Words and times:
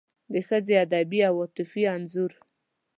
د 0.33 0.35
ښځې 0.47 0.73
ادبي 0.85 1.19
او 1.29 1.35
عاطفي 1.43 1.83
انځور 1.95 2.31